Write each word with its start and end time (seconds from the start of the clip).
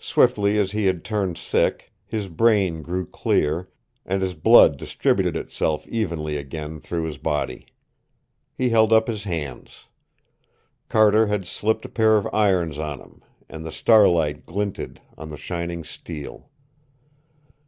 Swiftly 0.00 0.58
as 0.58 0.72
he 0.72 0.86
had 0.86 1.04
turned 1.04 1.38
sick, 1.38 1.92
his 2.04 2.26
brain 2.28 2.82
grew 2.82 3.06
clear, 3.06 3.68
and 4.04 4.20
his 4.20 4.34
blood 4.34 4.76
distributed 4.76 5.36
itself 5.36 5.86
evenly 5.86 6.36
again 6.36 6.80
through 6.80 7.04
his 7.04 7.18
body. 7.18 7.64
He 8.58 8.70
held 8.70 8.92
up 8.92 9.06
his 9.06 9.22
hands. 9.22 9.84
Carter 10.88 11.28
had 11.28 11.46
slipped 11.46 11.84
a 11.84 11.88
pair 11.88 12.16
of 12.16 12.26
irons 12.34 12.80
on 12.80 12.98
him, 12.98 13.22
and 13.48 13.64
the 13.64 13.70
starlight 13.70 14.44
glinted 14.44 15.00
on 15.16 15.28
the 15.28 15.36
shining 15.36 15.84
steel. 15.84 16.50